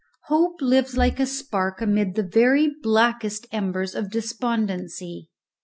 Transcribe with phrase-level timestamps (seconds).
[0.29, 5.29] Hope lives like a spark amid the very blackest embers of despondency.